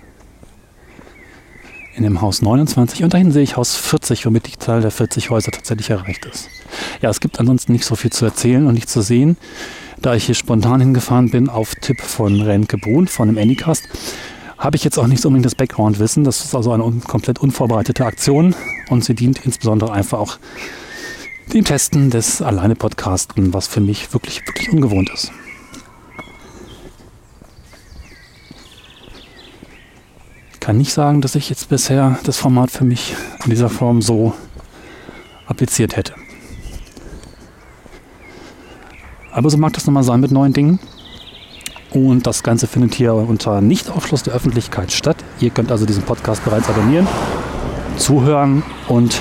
In 1.96 2.02
dem 2.02 2.20
Haus 2.20 2.42
29 2.42 3.04
und 3.04 3.14
dahin 3.14 3.30
sehe 3.30 3.42
ich 3.42 3.56
Haus 3.56 3.76
40, 3.76 4.26
womit 4.26 4.48
die 4.48 4.58
Zahl 4.58 4.80
der 4.80 4.90
40 4.90 5.30
Häuser 5.30 5.52
tatsächlich 5.52 5.90
erreicht 5.90 6.24
ist. 6.26 6.48
Ja, 7.00 7.10
es 7.10 7.20
gibt 7.20 7.38
ansonsten 7.38 7.72
nicht 7.72 7.84
so 7.84 7.94
viel 7.94 8.10
zu 8.10 8.24
erzählen 8.24 8.66
und 8.66 8.74
nicht 8.74 8.88
zu 8.88 9.00
sehen 9.00 9.36
da 10.04 10.14
ich 10.14 10.24
hier 10.24 10.34
spontan 10.34 10.80
hingefahren 10.80 11.30
bin 11.30 11.48
auf 11.48 11.74
Tipp 11.76 12.00
von 12.00 12.40
Renke 12.42 12.76
Brun 12.76 13.08
von 13.08 13.28
dem 13.28 13.38
Anycast, 13.38 13.88
habe 14.58 14.76
ich 14.76 14.84
jetzt 14.84 14.98
auch 14.98 15.06
nicht 15.06 15.22
so 15.22 15.28
unbedingt 15.28 15.46
das 15.46 15.54
Background-Wissen. 15.54 16.24
Das 16.24 16.44
ist 16.44 16.54
also 16.54 16.72
eine 16.72 16.84
un 16.84 17.00
komplett 17.00 17.38
unvorbereitete 17.38 18.04
Aktion 18.04 18.54
und 18.90 19.02
sie 19.02 19.14
dient 19.14 19.44
insbesondere 19.46 19.92
einfach 19.92 20.18
auch 20.18 20.38
dem 21.54 21.64
Testen 21.64 22.10
des 22.10 22.42
Alleine-Podcasten, 22.42 23.54
was 23.54 23.66
für 23.66 23.80
mich 23.80 24.12
wirklich, 24.12 24.46
wirklich 24.46 24.70
ungewohnt 24.70 25.10
ist. 25.10 25.32
Kann 30.64 30.78
nicht 30.78 30.94
sagen, 30.94 31.20
dass 31.20 31.34
ich 31.34 31.50
jetzt 31.50 31.68
bisher 31.68 32.18
das 32.24 32.38
Format 32.38 32.70
für 32.70 32.84
mich 32.84 33.14
in 33.44 33.50
dieser 33.50 33.68
Form 33.68 34.00
so 34.00 34.32
appliziert 35.46 35.94
hätte. 35.94 36.14
Aber 39.30 39.50
so 39.50 39.58
mag 39.58 39.74
das 39.74 39.84
nochmal 39.84 40.04
sein 40.04 40.20
mit 40.20 40.30
neuen 40.30 40.54
Dingen. 40.54 40.78
Und 41.90 42.26
das 42.26 42.42
Ganze 42.42 42.66
findet 42.66 42.94
hier 42.94 43.12
unter 43.12 43.60
Nichtaufschluss 43.60 44.22
der 44.22 44.32
Öffentlichkeit 44.32 44.90
statt. 44.90 45.18
Ihr 45.38 45.50
könnt 45.50 45.70
also 45.70 45.84
diesen 45.84 46.02
Podcast 46.02 46.42
bereits 46.46 46.70
abonnieren, 46.70 47.06
zuhören 47.98 48.62
und 48.88 49.20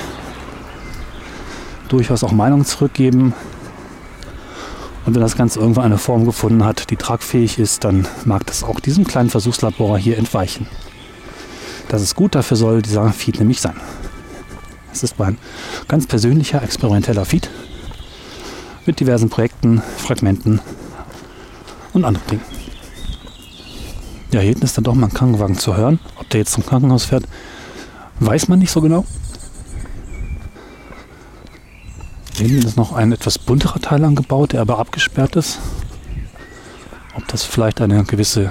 durchaus 1.88 2.24
auch 2.24 2.32
Meinungen 2.32 2.64
zurückgeben. 2.64 3.34
Und 5.04 5.14
wenn 5.14 5.20
das 5.20 5.36
Ganze 5.36 5.60
irgendwann 5.60 5.84
eine 5.84 5.98
Form 5.98 6.24
gefunden 6.24 6.64
hat, 6.64 6.88
die 6.88 6.96
tragfähig 6.96 7.58
ist, 7.58 7.84
dann 7.84 8.08
mag 8.24 8.46
das 8.46 8.64
auch 8.64 8.80
diesem 8.80 9.06
kleinen 9.06 9.28
Versuchslabor 9.28 9.98
hier 9.98 10.16
entweichen. 10.16 10.66
Das 11.88 12.02
ist 12.02 12.14
gut, 12.14 12.34
dafür 12.34 12.56
soll 12.56 12.82
dieser 12.82 13.12
Feed 13.12 13.38
nämlich 13.38 13.60
sein. 13.60 13.76
Es 14.92 15.02
ist 15.02 15.18
mein 15.18 15.38
ganz 15.88 16.06
persönlicher, 16.06 16.62
experimenteller 16.62 17.24
Feed 17.24 17.50
mit 18.86 19.00
diversen 19.00 19.30
Projekten, 19.30 19.82
Fragmenten 19.98 20.60
und 21.92 22.04
anderen 22.04 22.26
Dingen. 22.28 22.42
Ja, 24.32 24.40
hier 24.40 24.50
hinten 24.50 24.64
ist 24.64 24.76
dann 24.76 24.84
doch 24.84 24.94
mal 24.94 25.06
ein 25.06 25.14
Krankenwagen 25.14 25.58
zu 25.58 25.76
hören. 25.76 26.00
Ob 26.16 26.28
der 26.30 26.40
jetzt 26.40 26.52
zum 26.52 26.66
Krankenhaus 26.66 27.04
fährt, 27.04 27.24
weiß 28.20 28.48
man 28.48 28.58
nicht 28.58 28.70
so 28.70 28.80
genau. 28.80 29.04
Hier 32.36 32.48
hinten 32.48 32.66
ist 32.66 32.76
noch 32.76 32.92
ein 32.92 33.12
etwas 33.12 33.38
bunterer 33.38 33.80
Teil 33.80 34.04
angebaut, 34.04 34.52
der 34.52 34.60
aber 34.60 34.80
abgesperrt 34.80 35.36
ist. 35.36 35.60
Ob 37.16 37.26
das 37.28 37.44
vielleicht 37.44 37.80
eine 37.80 38.02
gewisse 38.04 38.50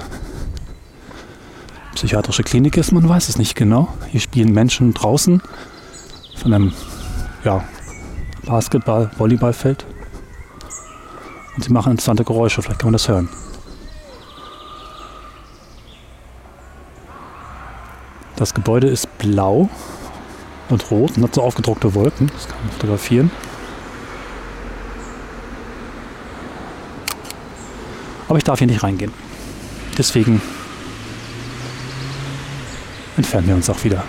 psychiatrische 1.94 2.42
Klinik 2.42 2.76
ist, 2.76 2.92
man 2.92 3.08
weiß 3.08 3.28
es 3.28 3.38
nicht 3.38 3.54
genau. 3.54 3.88
Hier 4.10 4.20
spielen 4.20 4.52
Menschen 4.52 4.94
draußen 4.94 5.42
von 6.36 6.52
einem 6.52 6.72
ja, 7.44 7.64
Basketball-, 8.44 9.10
Volleyballfeld. 9.16 9.84
Und 11.56 11.64
sie 11.64 11.72
machen 11.72 11.92
interessante 11.92 12.24
Geräusche, 12.24 12.62
vielleicht 12.62 12.80
kann 12.80 12.88
man 12.88 12.94
das 12.94 13.08
hören. 13.08 13.28
Das 18.36 18.52
Gebäude 18.52 18.88
ist 18.88 19.18
blau 19.18 19.68
und 20.68 20.90
rot 20.90 21.16
und 21.16 21.22
hat 21.22 21.34
so 21.34 21.42
aufgedruckte 21.42 21.94
Wolken. 21.94 22.30
Das 22.34 22.48
kann 22.48 22.58
man 22.62 22.70
fotografieren. 22.72 23.30
Aber 28.28 28.38
ich 28.38 28.44
darf 28.44 28.58
hier 28.58 28.66
nicht 28.66 28.82
reingehen. 28.82 29.12
Deswegen 29.96 30.42
entfernen 33.16 33.48
wir 33.48 33.54
uns 33.54 33.70
auch 33.70 33.84
wieder. 33.84 34.04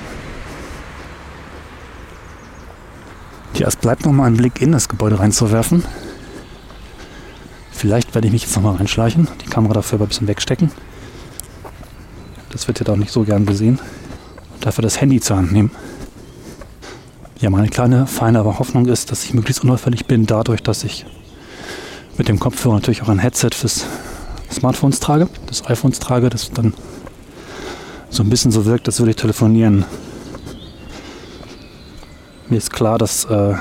Ja, 3.56 3.68
es 3.68 3.76
bleibt 3.76 4.06
noch 4.06 4.12
mal 4.12 4.26
ein 4.26 4.36
Blick 4.36 4.62
in 4.62 4.72
das 4.72 4.90
Gebäude 4.90 5.20
reinzuwerfen. 5.20 5.84
Vielleicht 7.72 8.14
werde 8.14 8.28
ich 8.28 8.34
mich 8.34 8.44
jetzt 8.44 8.56
nochmal 8.56 8.76
reinschleichen, 8.76 9.28
die 9.44 9.50
Kamera 9.50 9.76
dafür 9.76 9.98
aber 9.98 10.06
ein 10.06 10.10
bisschen 10.10 10.28
wegstecken. 10.28 10.72
Das 12.50 12.68
wird 12.68 12.80
ja 12.80 12.86
doch 12.86 12.96
nicht 12.96 13.12
so 13.12 13.24
gern 13.24 13.46
gesehen. 13.46 13.80
Und 14.54 14.66
dafür 14.66 14.82
das 14.82 15.00
Handy 15.00 15.20
zur 15.20 15.38
Hand 15.38 15.52
nehmen. 15.52 15.72
Ja, 17.40 17.50
meine 17.50 17.70
kleine, 17.70 18.08
feine 18.08 18.40
aber 18.40 18.60
Hoffnung 18.60 18.88
ist, 18.88 19.12
dass 19.12 19.24
ich 19.26 19.34
möglichst 19.34 19.64
unauffällig 19.64 20.06
bin, 20.06 20.26
dadurch, 20.26 20.64
dass 20.64 20.84
ich 20.84 21.06
mit 22.18 22.28
dem 22.28 22.40
Kopfhörer 22.40 22.76
natürlich 22.76 23.02
auch 23.02 23.10
ein 23.10 23.20
Headset 23.20 23.50
fürs 23.54 23.86
Smartphones 24.52 25.00
trage, 25.00 25.28
des 25.50 25.66
iPhones 25.68 26.00
trage, 26.00 26.30
das 26.30 26.52
dann 26.52 26.74
so 28.15 28.24
ein 28.24 28.29
bisschen 28.29 28.51
so 28.51 28.65
wirkt, 28.65 28.88
als 28.88 29.00
würde 29.00 29.10
ich 29.10 29.17
telefonieren. 29.17 29.84
Mir 32.50 32.57
ist 32.57 32.72
klar, 32.72 32.98
dass 32.98 33.25
äh, 33.25 33.55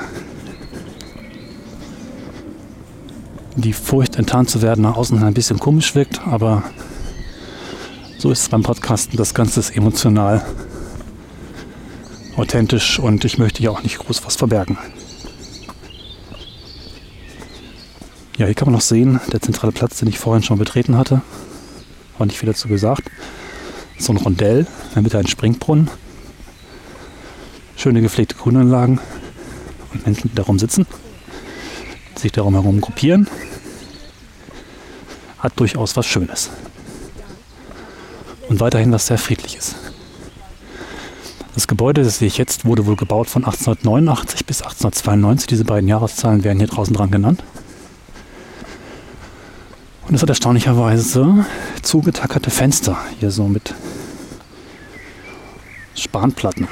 die 3.57 3.73
Furcht, 3.73 4.15
enttarnt 4.15 4.49
zu 4.49 4.61
werden, 4.61 4.83
nach 4.83 4.95
außen 4.95 5.21
ein 5.21 5.33
bisschen 5.33 5.59
komisch 5.59 5.93
wirkt, 5.93 6.25
aber 6.25 6.63
so 8.17 8.31
ist 8.31 8.43
es 8.43 8.49
beim 8.49 8.63
Podcasten. 8.63 9.17
Das 9.17 9.33
Ganze 9.33 9.59
ist 9.59 9.75
emotional, 9.75 10.45
authentisch 12.37 12.97
und 12.97 13.25
ich 13.25 13.37
möchte 13.37 13.61
ja 13.61 13.71
auch 13.71 13.83
nicht 13.83 13.97
groß 13.97 14.25
was 14.25 14.37
verbergen. 14.37 14.77
Ja, 18.37 18.45
hier 18.45 18.55
kann 18.55 18.67
man 18.67 18.75
noch 18.75 18.81
sehen, 18.81 19.19
der 19.33 19.41
zentrale 19.41 19.73
Platz, 19.73 19.99
den 19.99 20.07
ich 20.07 20.17
vorhin 20.17 20.43
schon 20.43 20.57
betreten 20.59 20.97
hatte, 20.97 21.21
war 22.17 22.25
nicht 22.25 22.39
viel 22.39 22.47
dazu 22.47 22.69
gesagt. 22.69 23.09
So 23.97 24.13
ein 24.13 24.17
Rondell, 24.17 24.67
der 24.93 25.01
Mitte 25.01 25.17
ein 25.17 25.27
Springbrunnen, 25.27 25.89
schöne 27.75 28.01
gepflegte 28.01 28.35
Grünanlagen 28.35 28.99
und 29.93 30.05
Menschen, 30.05 30.29
die 30.29 30.35
darum 30.35 30.59
sitzen 30.59 30.85
sich 32.25 32.31
darum 32.31 32.53
herum 32.55 32.81
gruppieren, 32.81 33.27
hat 35.39 35.53
durchaus 35.59 35.95
was 35.95 36.05
Schönes. 36.05 36.49
Und 38.49 38.59
weiterhin 38.59 38.91
was 38.91 39.07
sehr 39.07 39.17
Friedliches. 39.17 39.75
Das 41.53 41.67
Gebäude, 41.67 42.03
das 42.03 42.19
sehe 42.19 42.27
ich 42.27 42.37
jetzt, 42.37 42.65
wurde 42.65 42.85
wohl 42.85 42.95
gebaut 42.95 43.29
von 43.29 43.43
1889 43.45 44.45
bis 44.45 44.61
1892. 44.61 45.47
Diese 45.47 45.65
beiden 45.65 45.87
Jahreszahlen 45.87 46.43
werden 46.43 46.59
hier 46.59 46.67
draußen 46.67 46.93
dran 46.93 47.11
genannt. 47.11 47.43
Und 50.15 50.19
es 50.19 50.21
hat 50.21 50.29
erstaunlicherweise 50.29 51.45
zugetackerte 51.81 52.49
Fenster 52.49 52.97
hier 53.19 53.31
so 53.31 53.49
mit 53.49 53.75
Spanplatten. 55.93 56.69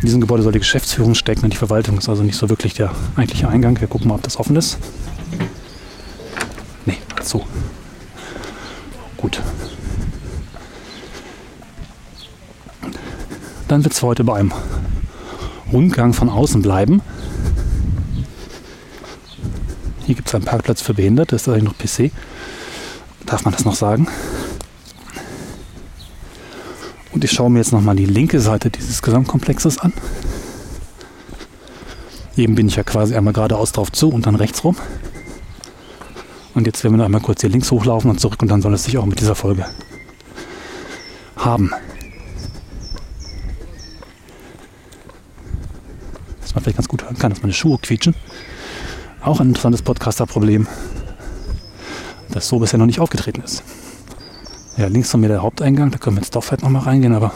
In 0.00 0.06
diesem 0.06 0.20
Gebäude 0.20 0.42
soll 0.42 0.50
die 0.50 0.58
Geschäftsführung 0.58 1.14
stecken 1.14 1.44
und 1.44 1.52
die 1.52 1.56
Verwaltung 1.56 1.98
ist 1.98 2.08
also 2.08 2.24
nicht 2.24 2.36
so 2.36 2.48
wirklich 2.48 2.74
der 2.74 2.90
eigentliche 3.14 3.46
Eingang. 3.46 3.80
Wir 3.80 3.86
gucken 3.86 4.08
mal, 4.08 4.16
ob 4.16 4.22
das 4.24 4.38
offen 4.38 4.56
ist. 4.56 4.76
Nee, 6.84 6.98
so. 7.22 7.44
Gut. 9.18 9.40
Dann 13.68 13.84
wird 13.84 13.94
es 13.94 14.02
heute 14.02 14.24
bei 14.24 14.40
einem 14.40 14.52
Rundgang 15.72 16.12
von 16.12 16.28
außen 16.28 16.62
bleiben. 16.62 17.00
Hier 20.04 20.14
gibt 20.14 20.28
es 20.28 20.34
einen 20.34 20.44
Parkplatz 20.44 20.82
für 20.82 20.94
Behinderte, 20.94 21.36
ist 21.36 21.48
eigentlich 21.48 21.64
noch 21.64 21.78
PC. 21.78 22.10
Darf 23.24 23.44
man 23.44 23.54
das 23.54 23.64
noch 23.64 23.74
sagen? 23.74 24.08
Und 27.12 27.24
ich 27.24 27.32
schaue 27.32 27.50
mir 27.50 27.58
jetzt 27.58 27.72
nochmal 27.72 27.96
die 27.96 28.06
linke 28.06 28.40
Seite 28.40 28.70
dieses 28.70 29.02
Gesamtkomplexes 29.02 29.78
an. 29.78 29.92
Eben 32.36 32.54
bin 32.54 32.68
ich 32.68 32.76
ja 32.76 32.82
quasi 32.82 33.14
einmal 33.14 33.34
geradeaus 33.34 33.72
drauf 33.72 33.92
zu 33.92 34.08
und 34.08 34.26
dann 34.26 34.34
rechts 34.34 34.64
rum. 34.64 34.76
Und 36.54 36.66
jetzt 36.66 36.82
werden 36.82 36.94
wir 36.94 36.98
noch 36.98 37.04
einmal 37.04 37.20
kurz 37.20 37.42
hier 37.42 37.50
links 37.50 37.70
hochlaufen 37.70 38.10
und 38.10 38.18
zurück 38.18 38.40
und 38.42 38.48
dann 38.48 38.62
soll 38.62 38.74
es 38.74 38.84
sich 38.84 38.98
auch 38.98 39.06
mit 39.06 39.20
dieser 39.20 39.34
Folge 39.34 39.66
haben. 41.36 41.72
Man 46.54 46.62
vielleicht 46.62 46.76
ganz 46.76 46.88
gut 46.88 47.04
hören 47.04 47.18
kann, 47.18 47.30
dass 47.30 47.42
meine 47.42 47.54
Schuhe 47.54 47.78
quietschen. 47.78 48.14
Auch 49.22 49.40
ein 49.40 49.48
interessantes 49.48 49.82
Podcaster-Problem, 49.82 50.66
das 52.30 52.48
so 52.48 52.58
bisher 52.58 52.78
noch 52.78 52.86
nicht 52.86 53.00
aufgetreten 53.00 53.42
ist. 53.42 53.62
Ja, 54.76 54.86
links 54.86 55.10
von 55.10 55.20
mir 55.20 55.28
der 55.28 55.42
Haupteingang, 55.42 55.90
da 55.90 55.98
können 55.98 56.16
wir 56.16 56.22
jetzt 56.22 56.34
doch 56.34 56.42
vielleicht 56.42 56.62
nochmal 56.62 56.82
reingehen, 56.82 57.14
aber 57.14 57.32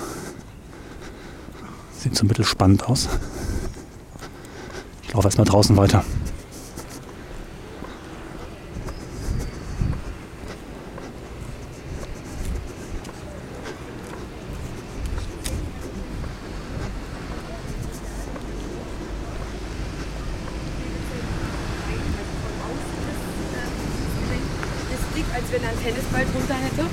sieht 1.99 2.17
so 2.17 2.27
mittelspannend 2.27 2.89
aus. 2.89 3.09
Ich 5.03 5.13
laufe 5.13 5.29
erstmal 5.29 5.47
draußen 5.47 5.77
weiter. 5.77 6.05
Als 25.47 25.53
wenn 25.53 25.62
er 25.62 25.71
einen 25.71 25.81
Tennisball 25.81 26.25
drunter 26.25 26.55
hätte. 26.55 26.87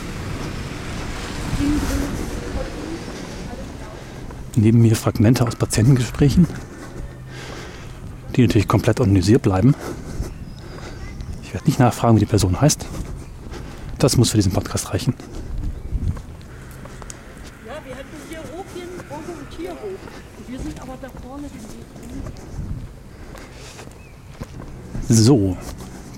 Neben 4.55 4.81
mir 4.81 4.95
Fragmente 4.95 5.47
aus 5.47 5.55
Patientengesprächen, 5.55 6.45
die 8.35 8.43
natürlich 8.43 8.67
komplett 8.67 9.01
anonymisiert 9.01 9.41
bleiben. 9.41 9.73
Ich 11.41 11.53
werde 11.53 11.65
nicht 11.65 11.79
nachfragen, 11.79 12.17
wie 12.17 12.19
die 12.19 12.25
Person 12.27 12.61
heißt. 12.61 12.85
Das 13.97 14.17
muss 14.17 14.29
für 14.31 14.37
diesen 14.37 14.51
Podcast 14.51 14.93
reichen. 14.93 15.15
Ja, 17.65 17.73
wir 17.83 17.95
hätten 17.95 18.17
hier 18.29 18.39
Opien, 18.39 18.89
Droge 19.09 19.39
und 19.39 19.57
Tierhof. 19.57 19.99
Und 20.37 20.51
wir 20.51 20.59
sind 20.59 20.79
aber 20.79 20.97
da 21.01 21.09
vorne 21.25 21.47
So, 25.09 25.57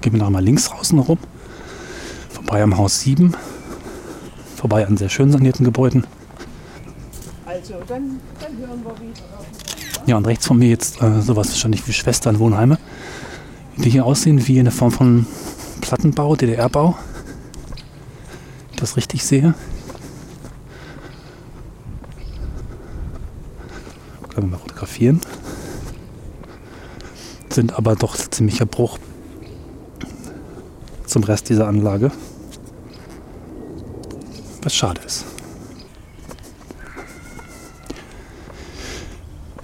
gehen 0.01 0.13
wir 0.13 0.19
noch 0.19 0.29
mal 0.29 0.43
links 0.43 0.65
draußen 0.65 0.99
rum. 0.99 1.17
Vorbei 2.45 2.61
am 2.61 2.77
Haus 2.77 3.01
7. 3.01 3.33
Vorbei 4.55 4.85
an 4.85 4.97
sehr 4.97 5.09
schön 5.09 5.31
sanierten 5.31 5.65
Gebäuden. 5.65 6.05
Also, 7.43 7.73
dann, 7.87 8.19
dann 8.39 8.57
hören 8.59 8.83
wir 8.83 8.93
wieder. 8.99 10.05
Ja, 10.05 10.15
und 10.17 10.27
rechts 10.27 10.45
von 10.45 10.59
mir 10.59 10.69
jetzt 10.69 11.01
äh, 11.01 11.21
sowas 11.21 11.49
wahrscheinlich 11.49 11.87
wie 11.87 11.93
Schwesternwohnheime, 11.93 12.77
die 13.77 13.89
hier 13.89 14.05
aussehen 14.05 14.47
wie 14.47 14.59
eine 14.59 14.69
Form 14.69 14.91
von 14.91 15.25
Plattenbau, 15.81 16.35
DDR-Bau. 16.35 16.95
Ich 18.73 18.77
das 18.77 18.95
richtig 18.95 19.25
sehe. 19.25 19.55
Können 24.35 24.51
wir 24.51 24.51
mal 24.51 24.57
fotografieren. 24.59 25.19
Sind 27.49 27.73
aber 27.73 27.95
doch 27.95 28.15
ziemlicher 28.15 28.67
Bruch 28.67 28.99
zum 31.07 31.23
Rest 31.23 31.49
dieser 31.49 31.67
Anlage. 31.67 32.11
Was 34.65 34.75
schade 34.75 34.99
ist. 35.05 35.25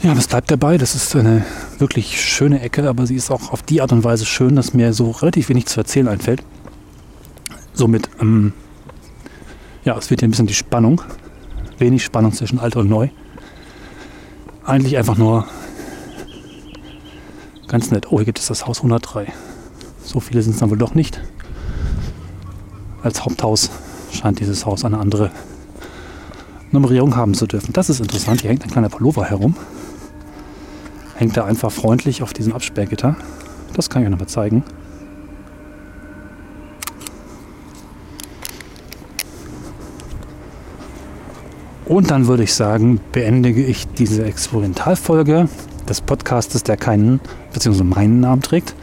Ja, 0.04 0.14
das 0.14 0.28
bleibt 0.28 0.52
dabei. 0.52 0.78
Das 0.78 0.94
ist 0.94 1.16
eine 1.16 1.44
wirklich 1.80 2.22
schöne 2.22 2.62
Ecke, 2.62 2.88
aber 2.88 3.08
sie 3.08 3.16
ist 3.16 3.32
auch 3.32 3.52
auf 3.52 3.64
die 3.64 3.82
Art 3.82 3.92
und 3.92 4.04
Weise 4.04 4.28
schön, 4.28 4.56
dass 4.56 4.76
mir 4.76 4.94
so 4.94 5.10
relativ 5.10 5.50
wenig 5.50 5.66
zu 5.66 5.80
erzählen 5.80 6.08
einfällt. 6.08 6.44
Somit, 7.74 8.12
ähm, 8.22 8.54
ja, 9.84 9.98
es 9.98 10.12
wird 10.12 10.20
hier 10.20 10.28
ein 10.28 10.32
bisschen 10.32 10.46
die 10.46 10.54
Spannung. 10.54 11.02
Wenig 11.80 12.04
Spannung 12.04 12.32
zwischen 12.32 12.60
alt 12.60 12.76
und 12.76 12.88
neu. 12.88 13.10
Eigentlich 14.64 14.98
einfach 14.98 15.18
nur 15.18 15.48
ganz 17.68 17.90
nett. 17.90 18.12
Oh, 18.12 18.18
hier 18.18 18.26
gibt 18.26 18.38
es 18.38 18.46
das 18.46 18.68
Haus 18.68 18.78
103. 18.78 19.34
So 20.04 20.20
viele 20.20 20.44
sind 20.44 20.54
es 20.54 20.60
dann 20.60 20.70
wohl 20.70 20.78
doch 20.78 20.94
nicht. 20.94 21.20
Als 23.02 23.26
Haupthaus 23.26 23.72
scheint 24.22 24.40
dieses 24.40 24.66
Haus 24.66 24.86
eine 24.86 25.00
andere 25.00 25.32
Nummerierung 26.72 27.16
haben 27.16 27.34
zu 27.34 27.48
dürfen. 27.48 27.74
Das 27.74 27.90
ist 27.90 28.00
interessant. 28.00 28.42
Hier 28.42 28.50
hängt 28.50 28.64
ein 28.64 28.70
kleiner 28.70 28.90
Pullover 28.90 29.26
herum 29.26 29.56
hängt 31.22 31.38
er 31.38 31.46
einfach 31.46 31.72
freundlich 31.72 32.24
auf 32.24 32.34
diesem 32.34 32.52
Absperrgitter. 32.52 33.16
Das 33.76 33.92
kann 33.92 34.02
ich 34.02 34.08
euch 34.08 34.12
nochmal 34.12 34.28
zeigen. 34.28 34.64
Und 41.86 42.10
dann 42.10 42.26
würde 42.26 42.42
ich 42.42 42.56
sagen, 42.56 43.00
beendige 43.12 43.64
ich 43.64 43.88
diese 43.88 44.26
Experimentalfolge 44.26 45.48
des 45.88 46.02
Podcastes, 46.02 46.64
der 46.64 46.78
keinen 46.78 47.20
bzw. 47.54 47.84
meinen 47.84 48.20
Namen 48.20 48.42
trägt, 48.42 48.74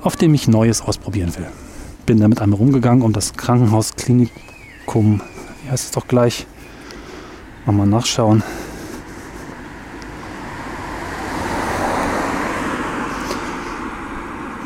auf 0.00 0.14
dem 0.14 0.34
ich 0.34 0.46
Neues 0.46 0.80
ausprobieren 0.80 1.34
will. 1.36 1.46
Bin 2.06 2.20
damit 2.20 2.40
einmal 2.40 2.60
rumgegangen 2.60 3.02
um 3.02 3.12
das 3.12 3.32
Krankenhausklinikum, 4.88 5.20
wie 5.62 5.70
heißt 5.70 5.84
es 5.84 5.90
doch 5.90 6.06
gleich, 6.08 6.46
mal 7.66 7.86
nachschauen, 7.86 8.42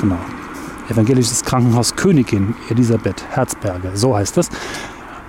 Genau. 0.00 0.18
Evangelisches 0.88 1.44
Krankenhaus 1.44 1.94
Königin 1.94 2.56
Elisabeth 2.68 3.22
Herzberger, 3.30 3.96
so 3.96 4.16
heißt 4.16 4.36
es. 4.36 4.48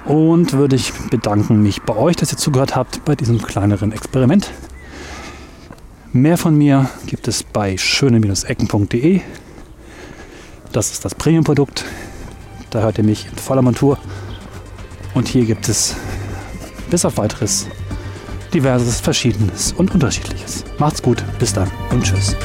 Und 0.06 0.54
würde 0.54 0.76
ich 0.76 0.92
bedanken 1.12 1.62
mich 1.62 1.84
bei 1.84 1.96
euch, 1.96 2.16
dass 2.16 2.32
ihr 2.32 2.40
zugehört 2.40 2.76
habt 2.76 3.06
bei 3.06 3.16
diesem 3.16 3.40
kleineren 3.40 3.92
Experiment. 3.92 4.50
Mehr 6.12 6.40
von 6.40 6.58
mir 6.58 6.90
gibt 7.06 7.28
es 7.28 7.44
bei 7.44 7.78
schöne-ecken.de. 7.78 9.22
Das 10.72 10.92
ist 10.92 11.06
das 11.06 11.14
Premium-Produkt. 11.14 11.86
Da 12.72 12.82
hört 12.82 12.98
ihr 12.98 13.04
mich 13.04 13.28
in 13.32 13.38
voller 13.38 13.62
Montur. 13.62 14.00
Und 15.14 15.28
hier 15.28 15.46
gibt 15.46 15.70
es 15.70 15.96
bis 16.90 17.06
auf 17.06 17.18
weiteres 17.18 17.68
diverses, 18.54 19.00
verschiedenes 19.00 19.74
und 19.74 19.94
unterschiedliches. 19.94 20.64
Macht's 20.78 21.02
gut, 21.02 21.24
bis 21.40 21.54
dann 21.54 21.72
und 21.92 22.04
tschüss. 22.04 22.36